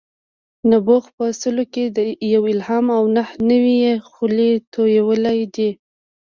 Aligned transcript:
نبوغ 0.69 1.03
په 1.15 1.25
سلو 1.41 1.63
کې 1.73 1.83
یو 2.33 2.43
الهام 2.53 2.85
او 2.97 3.03
نهه 3.15 3.33
نوي 3.49 3.75
یې 3.83 3.93
خولې 4.11 4.51
تویول 4.73 5.23
دي. 5.55 5.69